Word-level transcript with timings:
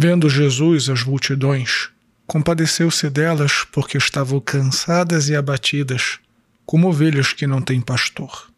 Vendo 0.00 0.30
Jesus 0.30 0.88
as 0.88 1.02
multidões, 1.02 1.88
compadeceu-se 2.24 3.10
delas 3.10 3.66
porque 3.72 3.98
estavam 3.98 4.38
cansadas 4.38 5.28
e 5.28 5.34
abatidas, 5.34 6.20
como 6.64 6.86
ovelhas 6.86 7.32
que 7.32 7.48
não 7.48 7.60
têm 7.60 7.80
pastor. 7.80 8.48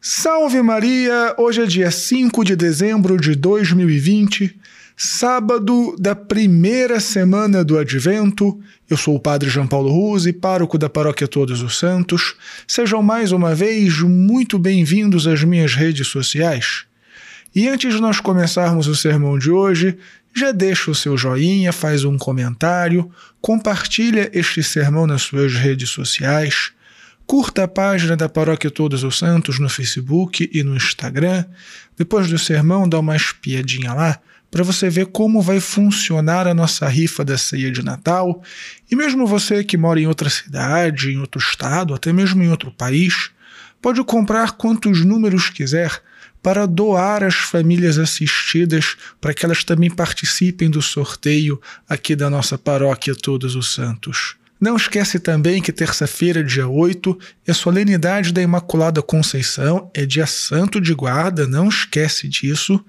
Salve 0.00 0.62
Maria! 0.62 1.34
Hoje 1.36 1.62
é 1.62 1.66
dia 1.66 1.90
5 1.90 2.44
de 2.44 2.54
dezembro 2.54 3.16
de 3.16 3.34
2020, 3.34 4.56
sábado 4.96 5.96
da 5.98 6.14
primeira 6.14 7.00
semana 7.00 7.64
do 7.64 7.76
Advento. 7.76 8.56
Eu 8.88 8.96
sou 8.96 9.16
o 9.16 9.20
Padre 9.20 9.50
João 9.50 9.66
Paulo 9.66 9.90
Ruse, 9.90 10.32
pároco 10.32 10.78
da 10.78 10.88
Paróquia 10.88 11.26
Todos 11.26 11.60
os 11.60 11.76
Santos. 11.76 12.36
Sejam 12.68 13.02
mais 13.02 13.32
uma 13.32 13.52
vez 13.52 13.98
muito 13.98 14.60
bem-vindos 14.60 15.26
às 15.26 15.42
minhas 15.42 15.74
redes 15.74 16.06
sociais. 16.06 16.86
E 17.56 17.66
antes 17.68 17.94
de 17.94 18.00
nós 18.02 18.20
começarmos 18.20 18.86
o 18.86 18.94
sermão 18.94 19.38
de 19.38 19.50
hoje, 19.50 19.96
já 20.36 20.52
deixa 20.52 20.90
o 20.90 20.94
seu 20.94 21.16
joinha, 21.16 21.72
faz 21.72 22.04
um 22.04 22.18
comentário, 22.18 23.10
compartilha 23.40 24.30
este 24.34 24.62
sermão 24.62 25.06
nas 25.06 25.22
suas 25.22 25.54
redes 25.54 25.88
sociais, 25.88 26.72
curta 27.26 27.64
a 27.64 27.68
página 27.68 28.14
da 28.14 28.28
Paróquia 28.28 28.70
Todos 28.70 29.02
os 29.02 29.18
Santos 29.18 29.58
no 29.58 29.70
Facebook 29.70 30.50
e 30.52 30.62
no 30.62 30.76
Instagram. 30.76 31.46
Depois 31.96 32.28
do 32.28 32.38
sermão, 32.38 32.86
dá 32.86 32.98
uma 32.98 33.16
espiadinha 33.16 33.94
lá 33.94 34.20
para 34.50 34.62
você 34.62 34.90
ver 34.90 35.06
como 35.06 35.40
vai 35.40 35.58
funcionar 35.58 36.46
a 36.46 36.54
nossa 36.54 36.86
rifa 36.86 37.24
da 37.24 37.38
ceia 37.38 37.70
de 37.70 37.82
Natal. 37.82 38.42
E 38.90 38.94
mesmo 38.94 39.26
você 39.26 39.64
que 39.64 39.78
mora 39.78 39.98
em 39.98 40.06
outra 40.06 40.28
cidade, 40.28 41.10
em 41.10 41.18
outro 41.18 41.40
estado, 41.40 41.94
até 41.94 42.12
mesmo 42.12 42.42
em 42.42 42.50
outro 42.50 42.70
país, 42.70 43.30
pode 43.86 44.02
comprar 44.02 44.50
quantos 44.56 45.04
números 45.04 45.48
quiser 45.48 46.02
para 46.42 46.66
doar 46.66 47.22
às 47.22 47.36
famílias 47.36 47.98
assistidas, 47.98 48.96
para 49.20 49.32
que 49.32 49.46
elas 49.46 49.62
também 49.62 49.88
participem 49.88 50.68
do 50.68 50.82
sorteio 50.82 51.62
aqui 51.88 52.16
da 52.16 52.28
nossa 52.28 52.58
paróquia 52.58 53.14
Todos 53.14 53.54
os 53.54 53.72
Santos. 53.72 54.34
Não 54.58 54.74
esquece 54.74 55.18
também 55.18 55.60
que 55.60 55.70
terça-feira, 55.70 56.42
dia 56.42 56.66
8, 56.66 57.18
é 57.46 57.52
solenidade 57.52 58.32
da 58.32 58.40
Imaculada 58.40 59.02
Conceição, 59.02 59.90
é 59.92 60.06
dia 60.06 60.26
santo 60.26 60.80
de 60.80 60.94
guarda, 60.94 61.46
não 61.46 61.68
esquece 61.68 62.26
disso. 62.26 62.82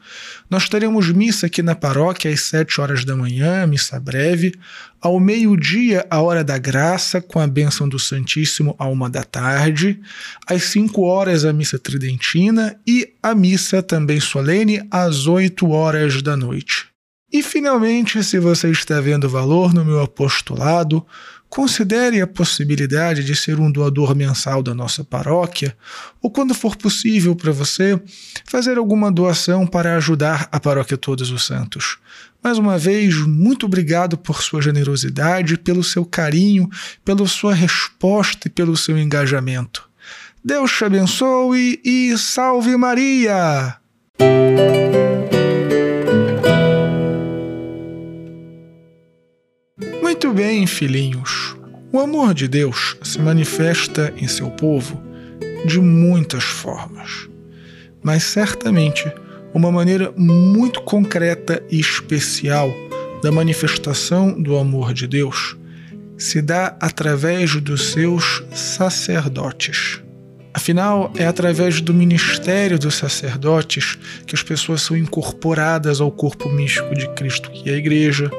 Nós 0.49 0.69
teremos 0.69 1.11
missa 1.11 1.47
aqui 1.47 1.61
na 1.61 1.75
paróquia 1.75 2.31
às 2.31 2.39
7 2.41 2.79
horas 2.79 3.03
da 3.03 3.17
manhã, 3.17 3.67
missa 3.67 3.99
breve. 3.99 4.53
Ao 5.01 5.19
meio-dia, 5.19 6.07
a 6.09 6.21
hora 6.21 6.41
da 6.41 6.57
graça, 6.57 7.19
com 7.19 7.37
a 7.37 7.45
bênção 7.45 7.87
do 7.87 7.99
Santíssimo 7.99 8.73
à 8.79 8.87
uma 8.87 9.09
da 9.09 9.23
tarde. 9.23 9.99
Às 10.47 10.63
5 10.63 11.01
horas, 11.01 11.43
a 11.43 11.51
missa 11.51 11.77
tridentina 11.77 12.79
e 12.87 13.13
a 13.21 13.35
missa 13.35 13.83
também 13.83 14.21
solene 14.21 14.87
às 14.89 15.27
8 15.27 15.69
horas 15.69 16.21
da 16.21 16.37
noite. 16.37 16.87
E 17.31 17.43
finalmente, 17.43 18.23
se 18.23 18.39
você 18.39 18.71
está 18.71 19.01
vendo 19.01 19.27
valor 19.27 19.73
no 19.73 19.83
meu 19.83 19.99
apostolado, 20.01 21.05
Considere 21.49 22.21
a 22.21 22.27
possibilidade 22.27 23.23
de 23.23 23.35
ser 23.35 23.59
um 23.59 23.71
doador 23.71 24.15
mensal 24.15 24.61
da 24.61 24.73
nossa 24.73 25.03
paróquia, 25.03 25.75
ou 26.21 26.29
quando 26.29 26.53
for 26.53 26.75
possível 26.75 27.35
para 27.35 27.51
você, 27.51 27.99
fazer 28.45 28.77
alguma 28.77 29.11
doação 29.11 29.65
para 29.65 29.95
ajudar 29.95 30.49
a 30.51 30.59
Paróquia 30.59 30.97
Todos 30.97 31.31
os 31.31 31.45
Santos. 31.45 31.97
Mais 32.43 32.57
uma 32.57 32.77
vez, 32.77 33.15
muito 33.15 33.65
obrigado 33.65 34.17
por 34.17 34.43
sua 34.43 34.61
generosidade, 34.61 35.57
pelo 35.57 35.83
seu 35.83 36.05
carinho, 36.05 36.69
pela 37.03 37.25
sua 37.27 37.53
resposta 37.53 38.47
e 38.47 38.51
pelo 38.51 38.77
seu 38.77 38.97
engajamento. 38.97 39.87
Deus 40.43 40.71
te 40.71 40.85
abençoe 40.85 41.81
e 41.83 42.17
salve 42.17 42.77
Maria! 42.77 43.77
Bem, 50.57 50.65
filhinhos. 50.65 51.55
O 51.93 51.99
amor 51.99 52.33
de 52.33 52.47
Deus 52.47 52.97
se 53.03 53.21
manifesta 53.21 54.11
em 54.17 54.27
seu 54.27 54.49
povo 54.49 54.99
de 55.63 55.79
muitas 55.79 56.43
formas, 56.43 57.29
mas 58.01 58.23
certamente 58.23 59.05
uma 59.53 59.71
maneira 59.71 60.11
muito 60.17 60.81
concreta 60.81 61.61
e 61.69 61.79
especial 61.79 62.73
da 63.21 63.31
manifestação 63.31 64.31
do 64.31 64.57
amor 64.57 64.95
de 64.95 65.05
Deus 65.05 65.55
se 66.17 66.41
dá 66.41 66.75
através 66.81 67.61
dos 67.61 67.91
seus 67.91 68.43
sacerdotes. 68.51 70.01
Afinal, 70.55 71.13
é 71.15 71.27
através 71.27 71.81
do 71.81 71.93
ministério 71.93 72.79
dos 72.79 72.95
sacerdotes 72.95 73.95
que 74.25 74.33
as 74.33 74.41
pessoas 74.41 74.81
são 74.81 74.97
incorporadas 74.97 76.01
ao 76.01 76.11
corpo 76.11 76.49
místico 76.49 76.95
de 76.95 77.07
Cristo, 77.09 77.51
que 77.51 77.69
é 77.69 77.75
a 77.75 77.77
Igreja, 77.77 78.31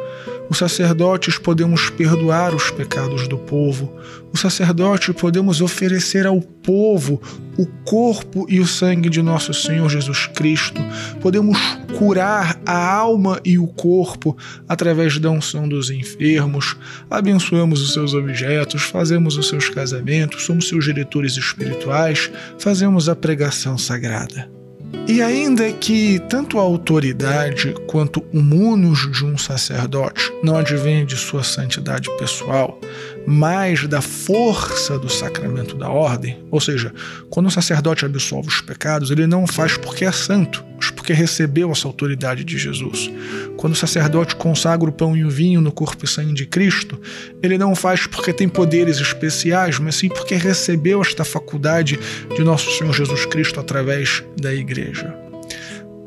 os 0.50 0.58
sacerdotes 0.58 1.38
podemos 1.38 1.90
perdoar 1.90 2.54
os 2.54 2.70
pecados 2.70 3.28
do 3.28 3.36
povo. 3.36 3.92
Os 4.32 4.40
sacerdotes 4.40 5.14
podemos 5.14 5.60
oferecer 5.60 6.26
ao 6.26 6.40
povo 6.40 7.20
o 7.58 7.66
corpo 7.84 8.46
e 8.48 8.60
o 8.60 8.66
sangue 8.66 9.08
de 9.08 9.20
nosso 9.20 9.52
Senhor 9.52 9.88
Jesus 9.88 10.26
Cristo. 10.28 10.80
Podemos 11.20 11.58
curar 11.98 12.60
a 12.64 12.94
alma 12.94 13.40
e 13.44 13.58
o 13.58 13.66
corpo 13.66 14.36
através 14.68 15.18
da 15.18 15.30
unção 15.30 15.68
dos 15.68 15.90
enfermos. 15.90 16.76
Abençoamos 17.10 17.82
os 17.82 17.92
seus 17.92 18.14
objetos, 18.14 18.82
fazemos 18.82 19.36
os 19.36 19.48
seus 19.48 19.68
casamentos, 19.68 20.44
somos 20.44 20.68
seus 20.68 20.84
diretores 20.84 21.36
espirituais, 21.36 22.30
fazemos 22.58 23.08
a 23.08 23.16
pregação 23.16 23.76
sagrada. 23.76 24.57
E 25.06 25.22
ainda 25.22 25.72
que 25.72 26.18
tanto 26.28 26.58
a 26.58 26.62
autoridade 26.62 27.74
quanto 27.86 28.22
o 28.32 28.42
munus 28.42 29.10
de 29.10 29.24
um 29.24 29.38
sacerdote 29.38 30.30
não 30.42 30.56
advém 30.56 31.06
de 31.06 31.16
sua 31.16 31.42
santidade 31.42 32.08
pessoal, 32.18 32.78
mas 33.26 33.86
da 33.86 34.00
força 34.00 34.98
do 34.98 35.08
sacramento 35.08 35.76
da 35.76 35.88
ordem, 35.88 36.38
ou 36.50 36.60
seja, 36.60 36.92
quando 37.30 37.46
o 37.46 37.50
sacerdote 37.50 38.04
absolve 38.04 38.48
os 38.48 38.60
pecados, 38.60 39.10
ele 39.10 39.26
não 39.26 39.46
faz 39.46 39.76
porque 39.76 40.04
é 40.04 40.12
santo, 40.12 40.64
porque 41.08 41.14
recebeu 41.14 41.72
essa 41.72 41.88
autoridade 41.88 42.44
de 42.44 42.58
Jesus. 42.58 43.10
Quando 43.56 43.72
o 43.72 43.76
sacerdote 43.76 44.36
consagra 44.36 44.90
o 44.90 44.92
pão 44.92 45.16
e 45.16 45.24
o 45.24 45.30
vinho 45.30 45.58
no 45.58 45.72
corpo 45.72 46.04
e 46.04 46.08
sangue 46.08 46.34
de 46.34 46.44
Cristo, 46.44 47.00
ele 47.42 47.56
não 47.56 47.74
faz 47.74 48.06
porque 48.06 48.30
tem 48.30 48.46
poderes 48.46 48.98
especiais, 48.98 49.78
mas 49.78 49.94
sim 49.94 50.10
porque 50.10 50.34
recebeu 50.34 51.00
esta 51.00 51.24
faculdade 51.24 51.98
de 52.36 52.44
nosso 52.44 52.70
Senhor 52.76 52.92
Jesus 52.92 53.24
Cristo 53.24 53.58
através 53.58 54.22
da 54.38 54.52
igreja. 54.52 55.16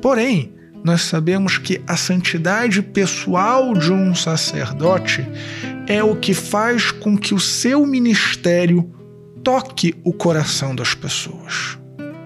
Porém, 0.04 0.54
nós 0.84 1.02
sabemos 1.02 1.58
que 1.58 1.82
a 1.88 1.98
santidade 1.98 2.80
pessoal 2.84 3.74
de 3.74 3.92
um 3.92 4.14
sacerdote 4.14 5.28
é 5.88 6.04
o 6.04 6.16
que 6.16 6.36
faz 6.36 6.92
com 6.92 7.18
que 7.18 7.34
o 7.34 7.40
seu 7.40 7.88
ministério 7.88 8.88
toque 9.44 9.96
o 10.04 10.14
coração 10.14 10.76
das 10.76 10.94
pessoas. 10.94 11.81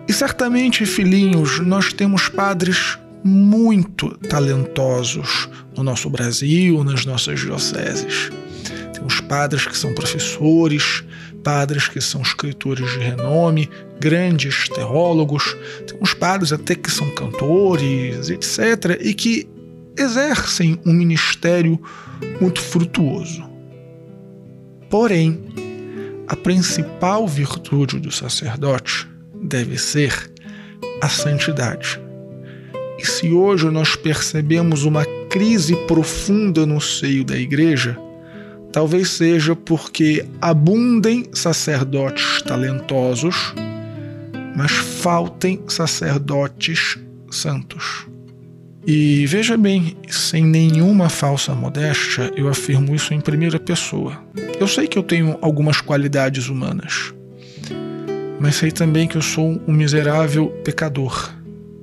E 0.07 0.13
certamente, 0.13 0.85
filhinhos, 0.85 1.59
nós 1.59 1.91
temos 1.91 2.29
padres 2.29 2.97
muito 3.23 4.09
talentosos 4.29 5.49
no 5.75 5.83
nosso 5.83 6.09
Brasil, 6.09 6.83
nas 6.83 7.05
nossas 7.05 7.39
dioceses. 7.39 8.29
Temos 8.93 9.19
padres 9.21 9.65
que 9.65 9.75
são 9.75 9.95
professores, 9.95 11.03
padres 11.43 11.87
que 11.87 11.99
são 11.99 12.21
escritores 12.21 12.89
de 12.91 12.99
renome, 12.99 13.69
grandes 13.99 14.69
teólogos, 14.69 15.55
temos 15.87 16.13
padres 16.13 16.53
até 16.53 16.75
que 16.75 16.91
são 16.91 17.09
cantores, 17.15 18.29
etc., 18.29 18.99
e 19.01 19.13
que 19.13 19.47
exercem 19.97 20.79
um 20.85 20.93
ministério 20.93 21.81
muito 22.39 22.61
frutuoso. 22.61 23.43
Porém, 24.89 25.43
a 26.27 26.35
principal 26.35 27.27
virtude 27.27 27.99
do 27.99 28.11
sacerdote 28.11 29.14
deve 29.45 29.77
ser 29.77 30.31
a 31.01 31.09
santidade. 31.09 31.99
E 32.97 33.05
se 33.05 33.31
hoje 33.31 33.69
nós 33.69 33.95
percebemos 33.95 34.83
uma 34.83 35.05
crise 35.29 35.75
profunda 35.87 36.65
no 36.65 36.79
seio 36.79 37.23
da 37.23 37.37
igreja, 37.37 37.97
talvez 38.71 39.09
seja 39.09 39.55
porque 39.55 40.25
abundem 40.41 41.25
sacerdotes 41.33 42.41
talentosos, 42.41 43.53
mas 44.55 44.71
faltem 44.71 45.61
sacerdotes 45.67 46.97
santos. 47.29 48.07
E 48.87 49.25
veja 49.25 49.57
bem, 49.57 49.97
sem 50.07 50.45
nenhuma 50.45 51.09
falsa 51.09 51.55
modéstia, 51.55 52.31
eu 52.35 52.47
afirmo 52.47 52.95
isso 52.95 53.13
em 53.13 53.19
primeira 53.19 53.59
pessoa. 53.59 54.23
Eu 54.59 54.67
sei 54.67 54.87
que 54.87 54.97
eu 54.97 55.03
tenho 55.03 55.37
algumas 55.41 55.81
qualidades 55.81 56.49
humanas, 56.49 57.13
mas 58.39 58.55
sei 58.55 58.71
também 58.71 59.07
que 59.07 59.17
eu 59.17 59.21
sou 59.21 59.61
um 59.67 59.73
miserável 59.73 60.49
pecador. 60.63 61.33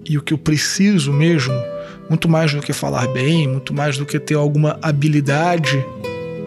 E 0.08 0.19
o 0.19 0.22
que 0.22 0.34
eu 0.34 0.38
preciso 0.38 1.12
mesmo, 1.12 1.54
muito 2.08 2.28
mais 2.28 2.52
do 2.52 2.60
que 2.60 2.72
falar 2.72 3.06
bem, 3.08 3.49
muito 3.49 3.72
mais 3.72 3.96
do 3.96 4.04
que 4.04 4.19
ter 4.19 4.34
alguma 4.34 4.78
habilidade, 4.82 5.84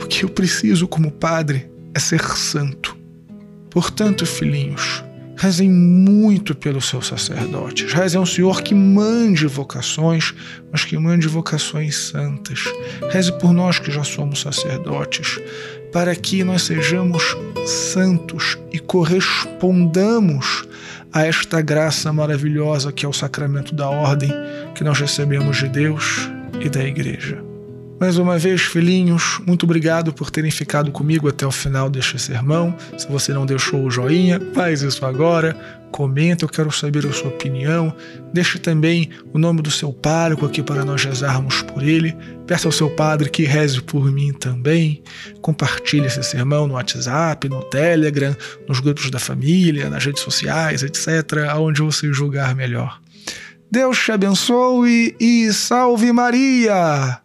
o 0.02 0.08
que 0.08 0.24
eu 0.24 0.30
preciso 0.30 0.88
como 0.88 1.12
padre 1.12 1.70
é 1.94 2.00
ser 2.00 2.22
santo. 2.22 2.96
Portanto, 3.70 4.26
filhinhos, 4.26 5.04
Rezem 5.46 5.70
muito 5.70 6.56
pelos 6.56 6.90
seus 6.90 7.06
sacerdotes. 7.06 7.94
Rezem 7.94 8.20
ao 8.20 8.26
Senhor 8.26 8.64
que 8.64 8.74
mande 8.74 9.46
vocações, 9.46 10.34
mas 10.72 10.84
que 10.84 10.98
mande 10.98 11.28
vocações 11.28 11.96
santas. 11.96 12.64
Reze 13.12 13.32
por 13.34 13.54
nós 13.54 13.78
que 13.78 13.92
já 13.92 14.04
somos 14.04 14.42
sacerdotes, 14.42 15.40
para 15.94 16.16
que 16.16 16.44
nós 16.44 16.64
sejamos 16.64 17.38
santos 17.64 18.58
e 18.74 18.80
correspondamos 18.80 20.68
a 21.14 21.28
esta 21.28 21.62
graça 21.62 22.12
maravilhosa 22.12 22.92
que 22.92 23.06
é 23.06 23.08
o 23.08 23.14
sacramento 23.14 23.76
da 23.76 23.88
ordem 23.88 24.32
que 24.74 24.84
nós 24.84 25.00
recebemos 25.00 25.58
de 25.58 25.70
Deus 25.70 26.28
e 26.60 26.68
da 26.70 26.84
Igreja. 26.84 27.55
Mais 28.00 28.18
uma 28.18 28.38
vez, 28.38 28.62
filhinhos, 28.62 29.40
muito 29.48 29.64
obrigado 29.64 30.12
por 30.12 30.30
terem 30.30 30.52
ficado 30.52 30.92
comigo 30.92 31.30
até 31.30 31.48
o 31.48 31.52
final 31.52 31.90
deste 31.90 32.20
sermão. 32.20 32.76
Se 32.98 33.08
você 33.08 33.32
não 33.32 33.46
deixou 33.46 33.86
o 33.86 33.90
joinha, 33.90 34.40
faz 34.54 34.82
isso 34.82 35.06
agora. 35.06 35.56
Comenta, 35.92 36.44
eu 36.44 36.50
quero 36.50 36.70
saber 36.74 37.08
a 37.08 37.14
sua 37.14 37.30
opinião. 37.30 37.96
Deixe 38.34 38.60
também 38.60 39.12
o 39.34 39.40
nome 39.40 39.62
do 39.62 39.72
seu 39.72 39.94
pároco 39.94 40.46
aqui 40.46 40.62
para 40.62 40.84
nós 40.84 41.06
rezarmos 41.06 41.62
por 41.62 41.82
ele. 41.82 42.14
Peça 42.46 42.68
ao 42.68 42.72
seu 42.74 42.90
padre 42.90 43.30
que 43.30 43.44
reze 43.44 43.82
por 43.82 44.12
mim 44.12 44.34
também. 44.34 45.02
Compartilhe 45.42 46.08
esse 46.08 46.22
sermão 46.22 46.68
no 46.68 46.74
WhatsApp, 46.74 47.48
no 47.48 47.64
Telegram, 47.64 48.36
nos 48.68 48.82
grupos 48.82 49.10
da 49.10 49.20
família, 49.20 49.90
nas 49.90 50.04
redes 50.04 50.22
sociais, 50.22 50.84
etc., 50.84 51.48
aonde 51.50 51.82
você 51.82 52.12
julgar 52.12 52.54
melhor. 52.56 53.00
Deus 53.72 53.98
te 53.98 54.12
abençoe 54.12 55.16
e 55.18 55.52
salve 55.54 56.12
Maria! 56.12 57.25